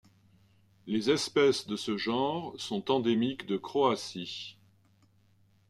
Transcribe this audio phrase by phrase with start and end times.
[0.87, 4.57] Les espèces de ce genre sont endémiques de Croatie.